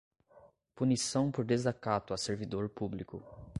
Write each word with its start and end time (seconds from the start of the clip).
Punição 0.73 1.29
por 1.29 1.45
desacato 1.45 2.11
a 2.11 2.17
servidor 2.17 2.67
público 2.69 3.23